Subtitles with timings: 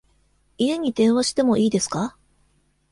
[0.57, 2.17] 家に電話しても良いですか？